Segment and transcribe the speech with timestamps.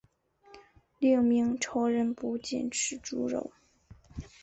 [0.97, 3.51] 另明朝人不禁吃猪肉。